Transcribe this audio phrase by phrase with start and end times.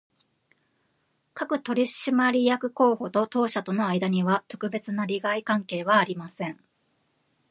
[1.35, 6.59] 各取締役候補と当社との間には、特別な利害関係はありません